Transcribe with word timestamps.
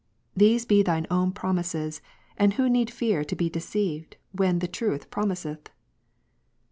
These 0.35 0.65
be 0.65 0.81
Thine 0.81 1.05
own 1.11 1.31
promises: 1.31 2.01
and 2.35 2.55
who 2.55 2.67
need 2.67 2.89
fear 2.89 3.23
to 3.23 3.35
be 3.35 3.51
deceived, 3.51 4.17
when 4.31 4.57
the 4.57 4.67
Truth 4.67 5.11
promiseth 5.11 5.69